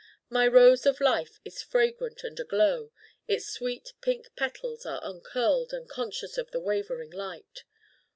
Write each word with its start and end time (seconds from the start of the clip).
My 0.31 0.47
rose 0.47 0.87
of 0.87 0.99
life 0.99 1.39
is 1.45 1.61
fragrant 1.61 2.23
and 2.23 2.39
aglow. 2.39 2.89
Its 3.27 3.45
sweet 3.45 3.93
pink 4.01 4.35
petals 4.35 4.83
are 4.83 4.99
uncurled 5.03 5.73
and 5.73 5.87
conscious 5.87 6.39
in 6.39 6.47
the 6.51 6.59
wavering 6.59 7.11
light. 7.11 7.65